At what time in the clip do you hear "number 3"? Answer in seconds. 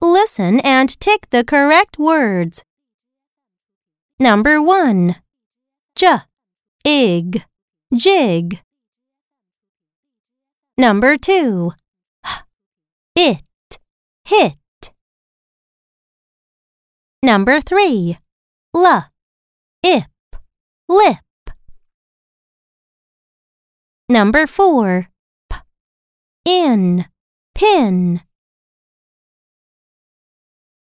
17.22-18.18